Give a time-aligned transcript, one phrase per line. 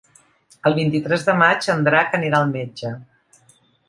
[0.69, 2.91] El vint-i-tres de maig en Drac anirà al metge.